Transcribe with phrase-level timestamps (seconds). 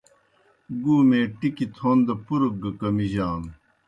[0.83, 3.51] گُومے ٹِکیْ تھون دہ پُرگ گہ کمِجانوْ۔